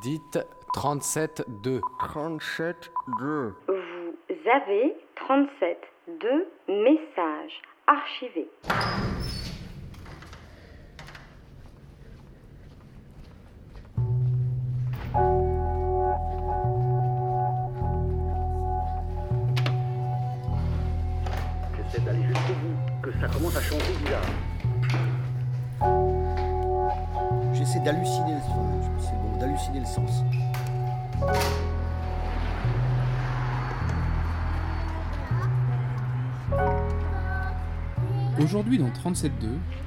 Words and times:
Dites 0.00 0.38
37-2. 0.74 1.80
37-2. 2.00 3.52
Vous 3.68 4.50
avez 4.50 4.96
37 5.16 5.78
2 6.20 6.48
messages 6.68 7.62
archivés. 7.86 8.48
J'essaie 21.76 22.00
d'aller 22.04 22.22
jusqu'au 22.22 22.54
bout, 22.54 23.02
que 23.02 23.12
ça 23.12 23.28
commence 23.28 23.56
à 23.56 23.60
changer 23.60 23.92
bizarre. 24.02 24.53
C'est 27.64 27.78
bon, 27.80 29.38
d'halluciner 29.40 29.80
le 29.80 29.86
sens. 29.86 30.22
Aujourd'hui 38.38 38.76
dans 38.78 38.88
37.2, 38.88 39.30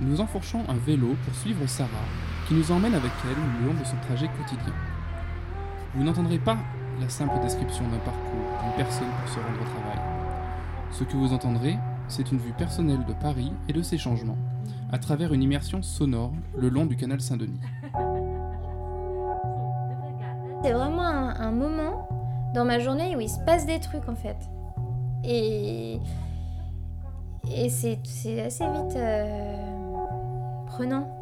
nous 0.02 0.20
enfourchons 0.22 0.64
un 0.68 0.74
vélo 0.74 1.16
pour 1.24 1.36
suivre 1.36 1.68
Sarah, 1.68 1.90
qui 2.48 2.56
nous 2.56 2.72
emmène 2.72 2.96
avec 2.96 3.12
elle 3.26 3.62
le 3.62 3.68
long 3.68 3.80
de 3.80 3.86
son 3.86 3.98
trajet 4.08 4.28
quotidien. 4.30 4.74
Vous 5.94 6.04
n'entendrez 6.04 6.40
pas 6.40 6.58
la 7.00 7.10
simple 7.10 7.40
description 7.44 7.88
d'un 7.90 8.00
parcours 8.00 8.64
d'une 8.64 8.74
personne 8.76 9.12
pour 9.22 9.30
se 9.30 9.40
rendre 9.40 9.62
au 9.62 9.66
travail. 9.66 10.00
Ce 10.92 11.04
que 11.04 11.16
vous 11.16 11.32
entendrez, 11.32 11.78
c'est 12.08 12.32
une 12.32 12.40
vue 12.40 12.54
personnelle 12.54 13.06
de 13.06 13.14
Paris 13.14 13.52
et 13.68 13.74
de 13.74 13.84
ses 13.84 14.00
changements, 14.00 14.38
à 14.92 14.98
travers 14.98 15.34
une 15.34 15.44
immersion 15.44 15.82
sonore 15.82 16.34
le 16.58 16.70
long 16.70 16.86
du 16.86 16.96
canal 16.96 17.22
Saint-Denis. 17.22 17.60
C'est 20.64 20.74
vraiment 20.74 21.02
un, 21.04 21.52
moment 21.52 22.10
dans 22.54 22.66
ma 22.66 22.80
journée 22.80 23.16
où 23.16 23.22
il 23.22 23.30
se 23.30 23.40
passe 23.40 23.66
des 23.66 23.80
trucs 23.80 24.10
en 24.10 24.16
fait. 24.16 24.38
Et, 25.24 26.00
et 27.50 27.70
c'est 27.70 28.00
c'est 28.04 28.42
assez 28.42 28.66
vite 28.66 28.96
euh, 28.96 29.56
prenant. 30.66 31.17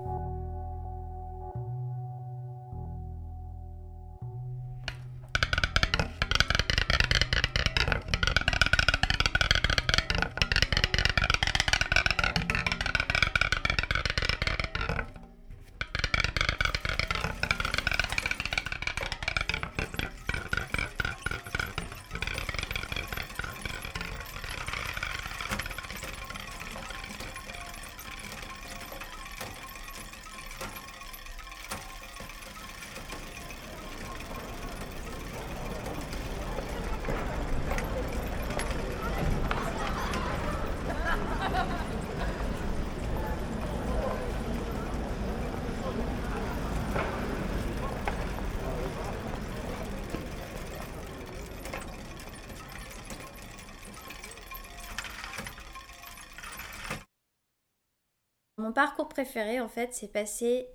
Mon 58.58 58.72
parcours 58.72 59.10
préféré 59.10 59.60
en 59.60 59.68
fait 59.68 59.94
c'est 59.94 60.08
passer, 60.08 60.66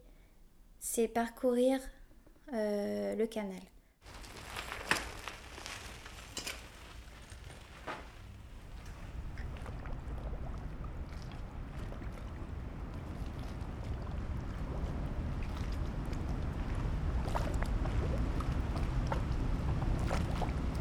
c'est 0.80 1.08
parcourir 1.08 1.80
euh, 2.52 3.16
le 3.16 3.26
canal. 3.26 3.56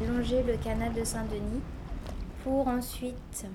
Longer 0.06 0.42
le 0.42 0.58
canal 0.58 0.92
de 0.92 1.02
Saint-Denis 1.02 1.62
pour 2.44 2.68
ensuite 2.68 3.46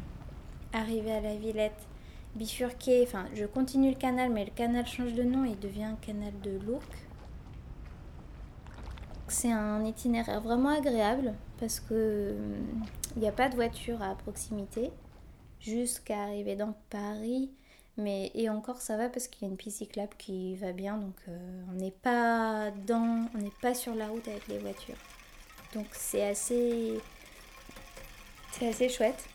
arriver 0.74 1.12
à 1.12 1.22
la 1.22 1.36
Villette, 1.36 1.88
bifurquer, 2.36 3.04
enfin 3.04 3.26
je 3.34 3.46
continue 3.46 3.90
le 3.90 3.96
canal 3.96 4.30
mais 4.32 4.46
le 4.46 4.52
canal 4.52 4.86
change 4.86 5.14
de 5.14 5.24
nom 5.24 5.46
et 5.46 5.56
devient 5.56 5.96
canal 6.02 6.34
de 6.42 6.60
l'Ourcq. 6.66 6.84
C'est 9.28 9.52
un 9.52 9.84
itinéraire 9.84 10.42
vraiment 10.42 10.70
agréable 10.70 11.34
parce 11.60 11.80
que 11.80 12.36
il 13.16 13.22
n'y 13.22 13.28
a 13.28 13.32
pas 13.32 13.50
de 13.50 13.56
voiture 13.56 14.02
à 14.02 14.16
proximité 14.16 14.92
jusqu'à 15.60 16.24
arriver 16.24 16.56
dans 16.56 16.76
Paris. 16.90 17.50
Mais 17.98 18.30
et 18.36 18.50
encore 18.50 18.82
ça 18.82 18.98
va 18.98 19.08
parce 19.08 19.30
qu'il 19.30 19.44
y 19.44 19.50
a 19.50 19.52
une 19.52 19.58
piste 19.58 19.78
cyclable 19.78 20.14
qui 20.18 20.56
va 20.58 20.74
bien 20.74 20.98
donc 20.98 21.16
euh, 21.30 21.62
on 21.72 21.76
n'est 21.76 21.92
pas 21.92 22.72
dans 22.86 23.30
on 23.34 23.38
n'est 23.38 23.54
pas 23.62 23.74
sur 23.74 23.96
la 23.96 24.08
route 24.08 24.28
avec 24.28 24.48
les 24.50 24.60
voitures. 24.60 24.98
Donc 25.74 25.88
c'est 25.94 26.28
assez 26.28 27.00
c'est 28.52 28.68
assez 28.68 28.90
chouette. 28.90 29.26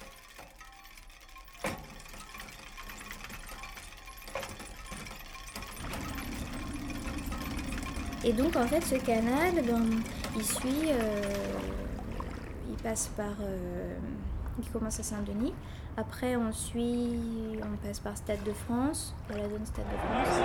Et 8.25 8.33
donc 8.33 8.55
en 8.57 8.67
fait 8.67 8.83
ce 8.83 8.97
canal, 8.97 9.55
ben, 9.67 9.83
il 10.37 10.45
suit, 10.45 10.91
euh, 10.91 11.23
il 12.69 12.77
passe 12.83 13.09
par, 13.17 13.27
euh, 13.41 13.95
il 14.63 14.69
commence 14.71 15.01
à 15.01 15.03
Saint-Denis. 15.03 15.55
Après 15.97 16.37
on 16.37 16.53
suit, 16.53 17.19
on 17.63 17.87
passe 17.87 18.01
par 18.01 18.17
Stade 18.17 18.43
de 18.45 18.53
France, 18.53 19.15
dans 19.29 19.37
la 19.37 19.49
zone 19.49 19.65
Stade 19.65 19.87
de 19.87 19.97
France. 19.97 20.41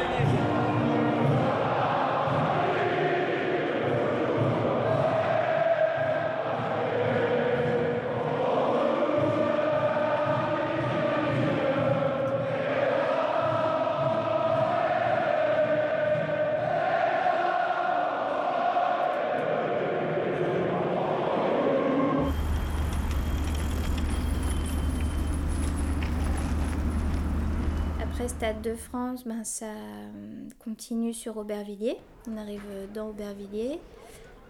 Stade 28.27 28.61
de 28.61 28.73
France, 28.73 29.23
ben, 29.25 29.43
ça 29.43 29.65
euh, 29.67 30.49
continue 30.57 31.13
sur 31.13 31.37
Aubervilliers. 31.37 31.97
On 32.27 32.37
arrive 32.37 32.63
dans 32.91 33.09
Aubervilliers. 33.09 33.79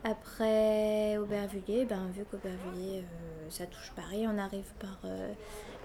Après 0.06 1.18
Aubervilliers, 1.18 1.84
ben, 1.84 2.08
vu 2.16 2.24
qu'Aubervilliers, 2.24 3.00
euh, 3.00 3.50
ça 3.50 3.66
touche 3.66 3.92
Paris, 3.94 4.26
on 4.28 4.38
arrive 4.38 4.72
par 4.80 5.00
euh, 5.04 5.34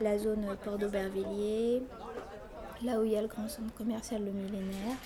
la 0.00 0.18
zone 0.18 0.46
port 0.62 0.78
d'Aubervilliers, 0.78 1.82
là 2.84 3.00
où 3.00 3.04
il 3.04 3.10
y 3.10 3.16
a 3.16 3.22
le 3.22 3.28
grand 3.28 3.48
centre 3.48 3.74
commercial 3.74 4.24
Le 4.24 4.30
Millénaire. 4.30 4.96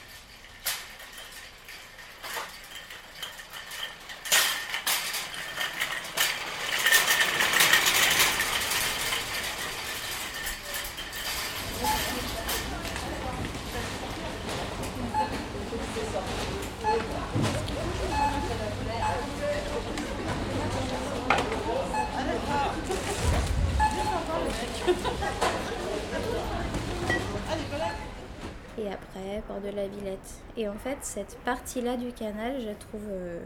et 28.79 28.89
après 28.89 29.43
port 29.47 29.61
de 29.61 29.69
la 29.75 29.89
Villette. 29.89 30.43
Et 30.57 30.69
en 30.69 30.75
fait, 30.75 30.99
cette 31.03 31.39
partie-là 31.45 31.97
du 31.97 32.13
canal, 32.13 32.61
je 32.61 32.67
la 32.67 32.75
trouve 32.75 33.09
euh, 33.11 33.41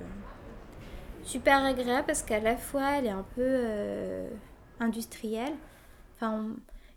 super 1.23 1.65
agréable 1.65 2.07
parce 2.07 2.23
qu'à 2.23 2.41
la 2.41 2.57
fois, 2.57 2.99
elle 2.99 3.07
est 3.07 3.11
un 3.11 3.27
peu 3.35 3.43
euh, 3.45 4.29
industrielle. 4.81 5.55
Enfin, 6.17 6.51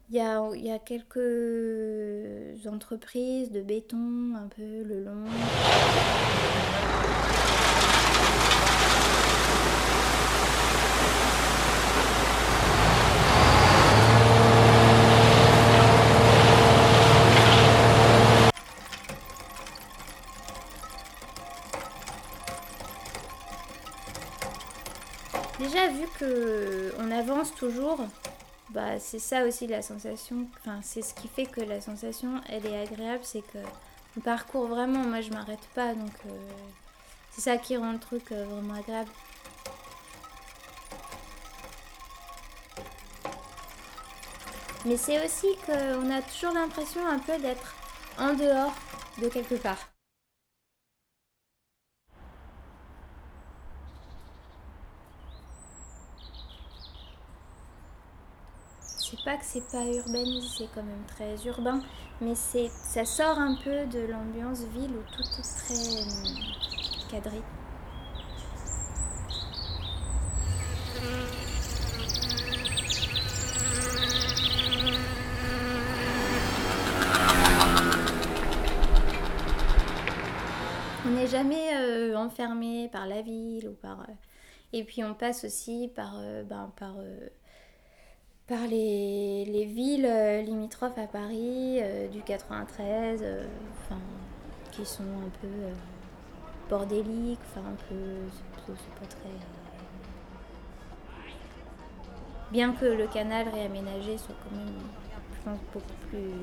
il 0.09 0.17
y 0.17 0.71
a 0.71 0.79
quelques 0.79 2.65
entreprises 2.67 3.51
de 3.51 3.61
béton 3.61 4.33
un 4.35 4.47
peu 4.47 4.83
le 4.83 5.03
long. 5.03 5.23
Que 26.19 26.93
on 26.99 27.11
avance 27.11 27.53
toujours, 27.55 27.99
bah, 28.69 28.99
c'est 28.99 29.19
ça 29.19 29.45
aussi 29.45 29.67
la 29.67 29.81
sensation. 29.81 30.47
Enfin, 30.59 30.79
c'est 30.81 31.01
ce 31.01 31.13
qui 31.13 31.27
fait 31.27 31.45
que 31.45 31.61
la 31.61 31.81
sensation, 31.81 32.41
elle 32.49 32.65
est 32.65 32.81
agréable, 32.81 33.23
c'est 33.23 33.41
que 33.41 33.59
on 34.17 34.21
parcourt 34.21 34.67
vraiment. 34.67 34.99
Moi, 34.99 35.21
je 35.21 35.31
m'arrête 35.31 35.67
pas, 35.75 35.93
donc 35.93 36.13
euh, 36.25 36.49
c'est 37.31 37.41
ça 37.41 37.57
qui 37.57 37.77
rend 37.77 37.93
le 37.93 37.99
truc 37.99 38.31
euh, 38.31 38.45
vraiment 38.45 38.75
agréable. 38.75 39.11
Mais 44.85 44.97
c'est 44.97 45.23
aussi 45.23 45.47
qu'on 45.65 46.09
a 46.09 46.21
toujours 46.21 46.53
l'impression 46.53 47.05
un 47.05 47.19
peu 47.19 47.37
d'être 47.37 47.75
en 48.17 48.33
dehors 48.33 48.73
de 49.21 49.27
quelque 49.27 49.55
part. 49.55 49.77
C'est 59.11 59.23
pas 59.25 59.35
que 59.35 59.43
c'est 59.43 59.67
pas 59.69 59.85
urbanisé, 59.85 60.47
c'est 60.57 60.69
quand 60.73 60.83
même 60.83 61.03
très 61.05 61.35
urbain, 61.45 61.81
mais 62.21 62.33
c'est 62.33 62.69
ça 62.69 63.03
sort 63.03 63.37
un 63.39 63.55
peu 63.55 63.85
de 63.87 63.99
l'ambiance 64.09 64.61
ville 64.73 64.91
où 64.95 65.03
tout 65.11 65.21
est 65.21 65.41
très 65.41 65.73
euh, 65.73 67.09
cadré. 67.09 67.41
On 81.05 81.09
n'est 81.09 81.27
jamais 81.27 81.75
euh, 81.75 82.15
enfermé 82.15 82.87
par 82.89 83.07
la 83.07 83.21
ville 83.21 83.67
ou 83.67 83.73
par. 83.73 84.01
euh, 84.01 84.13
Et 84.73 84.83
puis 84.85 85.03
on 85.03 85.13
passe 85.13 85.43
aussi 85.43 85.91
par, 85.95 86.13
euh, 86.17 86.43
ben, 86.43 86.71
par, 86.77 86.95
par 88.51 88.67
les, 88.67 89.45
les 89.45 89.63
villes 89.63 90.05
euh, 90.05 90.41
limitrophes 90.41 90.97
à 90.97 91.07
Paris, 91.07 91.79
euh, 91.81 92.09
du 92.09 92.21
93, 92.21 93.21
euh, 93.23 93.45
qui 94.73 94.85
sont 94.85 95.03
un 95.03 95.29
peu 95.41 95.47
bordéliques, 96.69 97.39
enfin 97.49 97.61
un 97.65 97.75
peu. 97.87 97.95
c'est- 98.67 98.99
pas 98.99 99.05
très. 99.05 99.29
Bien 102.51 102.73
que 102.73 102.83
le 102.85 103.07
canal 103.07 103.47
réaménagé 103.47 104.17
soit 104.17 104.35
quand 104.43 104.53
même, 104.57 105.57
beaucoup 105.73 105.93
plus 106.09 106.33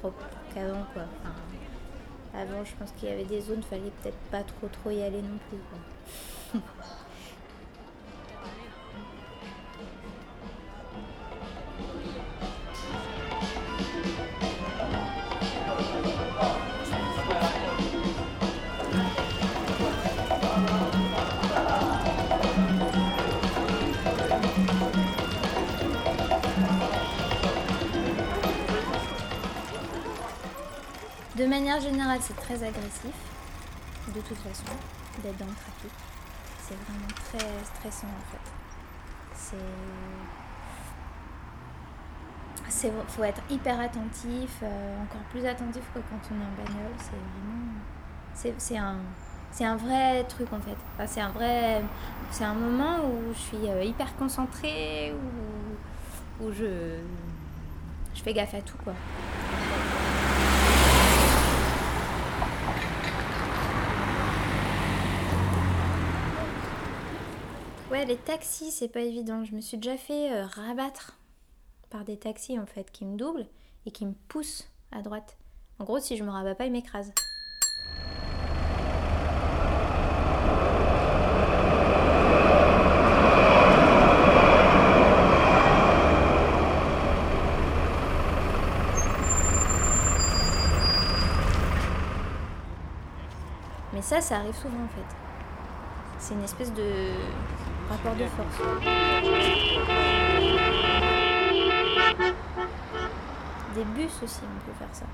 propre 0.00 0.24
qu'avant, 0.54 0.86
quoi. 0.94 1.02
Enfin, 1.20 1.34
avant, 2.40 2.64
je 2.64 2.74
pense 2.76 2.92
qu'il 2.92 3.10
y 3.10 3.12
avait 3.12 3.24
des 3.26 3.42
zones, 3.42 3.62
fallait 3.62 3.92
peut-être 4.02 4.18
pas 4.30 4.42
trop 4.42 4.68
trop 4.68 4.90
y 4.90 5.02
aller 5.02 5.20
non 5.20 5.38
plus. 5.50 5.58
Quoi. 6.52 6.60
De 31.40 31.46
manière 31.46 31.80
générale, 31.80 32.18
c'est 32.20 32.36
très 32.36 32.62
agressif, 32.62 33.14
de 34.08 34.20
toute 34.20 34.36
façon, 34.36 34.76
d'être 35.22 35.38
dans 35.38 35.46
le 35.46 35.54
trafic. 35.54 35.90
C'est 36.58 36.74
vraiment 36.74 37.08
très 37.14 37.64
stressant 37.64 38.08
en 38.08 38.24
fait. 38.30 38.46
C'est. 42.68 42.92
Faut 43.08 43.24
être 43.24 43.40
hyper 43.48 43.80
attentif, 43.80 44.50
euh, 44.62 45.02
encore 45.02 45.22
plus 45.30 45.46
attentif 45.46 45.82
que 45.94 46.00
quand 46.00 46.20
on 46.30 46.34
est 46.34 46.44
en 46.44 46.52
bagnole. 46.62 46.92
C'est 46.98 48.52
vraiment. 48.52 49.00
C'est, 49.48 49.64
un. 49.64 49.76
Vrai 49.76 50.24
truc 50.24 50.52
en 50.52 50.60
fait. 50.60 50.76
C'est 51.06 51.22
un 51.22 51.30
vrai. 51.30 51.80
C'est 52.30 52.44
un 52.44 52.52
moment 52.52 52.98
où 52.98 53.32
je 53.32 53.38
suis 53.38 53.66
euh, 53.66 53.82
hyper 53.82 54.14
concentrée, 54.16 55.14
où, 55.14 56.44
où 56.44 56.52
je. 56.52 56.98
Je 58.14 58.22
fais 58.22 58.34
gaffe 58.34 58.52
à 58.52 58.60
tout 58.60 58.76
quoi. 58.84 58.92
Ouais, 67.90 68.04
les 68.04 68.16
taxis, 68.16 68.70
c'est 68.70 68.86
pas 68.86 69.00
évident. 69.00 69.44
Je 69.44 69.52
me 69.52 69.60
suis 69.60 69.76
déjà 69.76 69.96
fait 69.96 70.32
euh, 70.32 70.46
rabattre 70.46 71.18
par 71.90 72.04
des 72.04 72.16
taxis 72.16 72.56
en 72.56 72.66
fait 72.66 72.88
qui 72.92 73.04
me 73.04 73.16
doublent 73.16 73.48
et 73.84 73.90
qui 73.90 74.06
me 74.06 74.14
poussent 74.28 74.68
à 74.92 75.02
droite. 75.02 75.36
En 75.80 75.84
gros, 75.84 75.98
si 75.98 76.16
je 76.16 76.22
me 76.22 76.30
rabats 76.30 76.54
pas, 76.54 76.66
ils 76.66 76.72
m'écrasent. 76.72 77.12
Mais 93.92 94.02
ça, 94.02 94.20
ça 94.20 94.36
arrive 94.36 94.54
souvent 94.54 94.84
en 94.84 94.88
fait. 94.88 95.19
C'est 96.20 96.34
une 96.34 96.44
espèce 96.44 96.72
de 96.74 96.84
rapport 97.88 98.14
de 98.14 98.26
force. 98.26 98.58
Des 103.74 103.84
bus 103.84 104.22
aussi, 104.22 104.40
on 104.44 104.66
peut 104.66 104.76
faire 104.78 104.88
ça. 104.92 105.06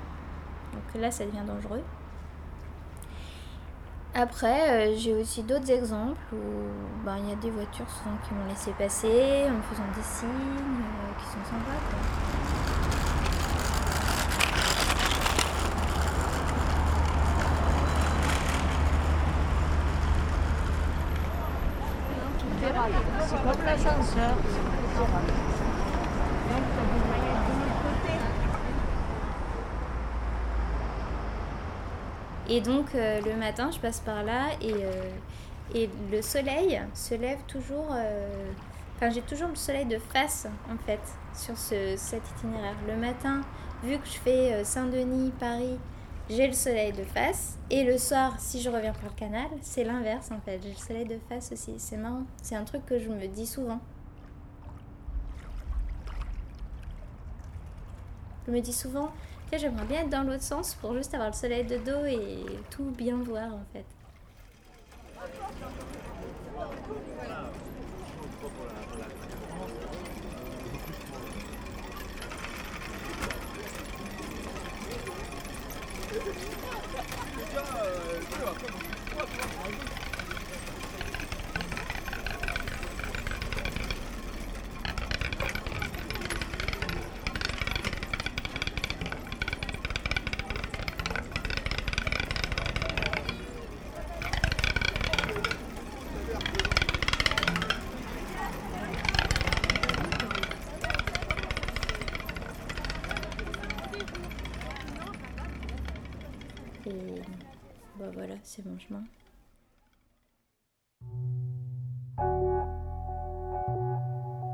Donc 0.72 1.00
là, 1.00 1.10
ça 1.12 1.24
devient 1.24 1.46
dangereux. 1.46 1.82
Après, 4.14 4.88
euh, 4.88 4.96
j'ai 4.96 5.14
aussi 5.14 5.42
d'autres 5.42 5.70
exemples 5.70 6.18
où 6.32 7.04
ben, 7.04 7.18
il 7.18 7.28
y 7.28 7.32
a 7.32 7.36
des 7.36 7.50
voitures 7.50 7.88
souvent 7.88 8.16
qui 8.26 8.34
m'ont 8.34 8.46
laissé 8.48 8.72
passer 8.72 9.44
en 9.46 9.52
me 9.52 9.62
faisant 9.62 9.86
des 9.94 10.02
signes 10.02 10.28
euh, 10.28 11.18
qui 11.18 11.24
sont 11.26 11.44
sympas. 11.44 12.45
C'est. 23.26 23.36
Et 32.48 32.60
donc 32.60 32.94
euh, 32.94 33.20
le 33.22 33.36
matin, 33.36 33.70
je 33.72 33.78
passe 33.78 34.00
par 34.00 34.22
là 34.22 34.46
et, 34.60 34.72
euh, 34.72 35.10
et 35.74 35.90
le 36.12 36.22
soleil 36.22 36.80
se 36.94 37.14
lève 37.14 37.38
toujours. 37.48 37.88
euh, 37.92 38.52
Enfin, 38.98 39.10
j'ai 39.10 39.20
toujours 39.20 39.48
le 39.48 39.56
soleil 39.56 39.84
de 39.84 39.98
face 39.98 40.46
en 40.72 40.76
fait 40.86 41.00
sur 41.34 41.54
ce, 41.58 41.96
cet 41.98 42.22
itinéraire. 42.30 42.76
Le 42.88 42.96
matin, 42.96 43.42
vu 43.82 43.98
que 43.98 44.06
je 44.06 44.18
fais 44.18 44.64
Saint-Denis, 44.64 45.32
Paris, 45.38 45.76
j'ai 46.28 46.46
le 46.46 46.52
soleil 46.52 46.92
de 46.92 47.04
face. 47.04 47.58
Et 47.70 47.84
le 47.84 47.98
soir, 47.98 48.38
si 48.38 48.60
je 48.60 48.70
reviens 48.70 48.92
par 48.92 49.04
le 49.04 49.16
canal, 49.16 49.48
c'est 49.62 49.84
l'inverse 49.84 50.30
en 50.30 50.40
fait. 50.40 50.60
J'ai 50.62 50.70
le 50.70 50.76
soleil 50.76 51.04
de 51.04 51.18
face 51.28 51.52
aussi. 51.52 51.74
C'est 51.78 51.96
marrant. 51.96 52.24
C'est 52.42 52.56
un 52.56 52.64
truc 52.64 52.84
que 52.86 52.98
je 52.98 53.08
me 53.08 53.26
dis 53.26 53.46
souvent. 53.46 53.80
Je 58.46 58.52
me 58.52 58.60
dis 58.60 58.72
souvent, 58.72 59.10
j'aimerais 59.52 59.86
bien 59.86 60.02
être 60.02 60.10
dans 60.10 60.22
l'autre 60.22 60.42
sens 60.42 60.74
pour 60.74 60.94
juste 60.94 61.12
avoir 61.14 61.30
le 61.30 61.34
soleil 61.34 61.64
de 61.64 61.78
dos 61.78 62.04
et 62.04 62.44
tout 62.70 62.92
bien 62.96 63.16
voir 63.16 63.52
en 63.52 63.64
fait. 63.72 63.84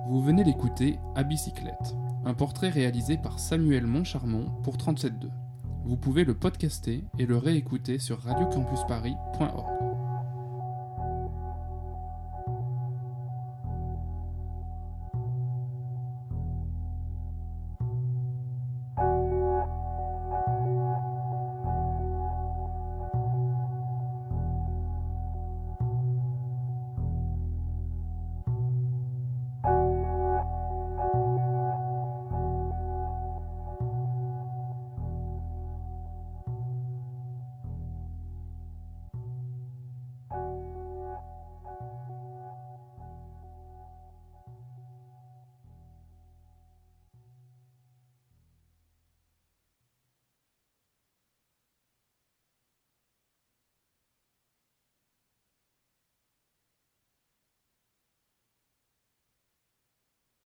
Vous 0.08 0.22
venez 0.22 0.44
d'écouter 0.44 0.99
À 1.14 1.22
bicyclette, 1.22 1.94
un 2.25 2.34
portrait 2.34 2.68
réalisé 2.68 3.16
par 3.16 3.38
Samuel 3.38 3.87
Moncharmont 3.87 4.50
pour 4.62 4.76
37.2. 4.76 5.30
Vous 5.84 5.96
pouvez 5.96 6.25
le 6.25 6.34
podcaster 6.34 7.02
et 7.18 7.26
le 7.26 7.38
réécouter 7.38 7.99
sur 7.99 8.20
radiocampusparis.org. 8.20 9.91